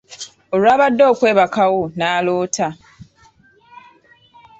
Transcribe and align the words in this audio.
Olwabadde 0.53 1.03
okwebakawo 1.11 1.79
n'aloota. 1.97 2.67